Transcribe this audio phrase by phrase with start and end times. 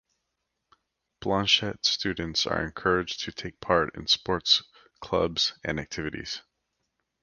[1.19, 4.63] Blanchet students are encouraged to take part in sports,
[4.99, 6.41] clubs, and activities.